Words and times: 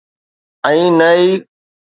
۽ 0.63 0.67
نه 0.97 1.09
ئي. 1.21 1.27